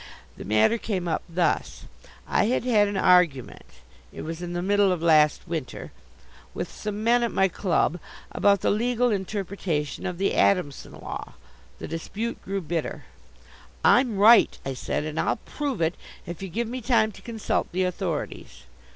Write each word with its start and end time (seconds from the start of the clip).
The 0.35 0.45
matter 0.45 0.79
came 0.79 1.07
up 1.07 1.21
thus: 1.29 1.83
I 2.27 2.45
had 2.45 2.63
had 2.63 2.87
an 2.87 2.97
argument 2.97 3.65
it 4.11 4.23
was 4.23 4.41
in 4.41 4.53
the 4.53 4.63
middle 4.63 4.91
of 4.91 5.03
last 5.03 5.47
winter 5.47 5.91
with 6.55 6.71
some 6.71 7.03
men 7.03 7.21
at 7.21 7.31
my 7.31 7.47
club 7.47 7.99
about 8.31 8.61
the 8.61 8.71
legal 8.71 9.11
interpretation 9.11 10.07
of 10.07 10.17
the 10.17 10.33
Adamson 10.33 10.93
Law. 10.93 11.33
The 11.77 11.87
dispute 11.87 12.41
grew 12.41 12.61
bitter. 12.61 13.05
"I'm 13.85 14.17
right," 14.17 14.57
I 14.65 14.73
said, 14.73 15.03
"and 15.03 15.19
I'll 15.19 15.35
prove 15.35 15.81
it 15.81 15.93
if 16.25 16.41
you 16.41 16.49
give 16.49 16.67
me 16.67 16.81
time 16.81 17.11
to 17.11 17.21
consult 17.21 17.71
the 17.71 17.83
authorities." 17.83 18.63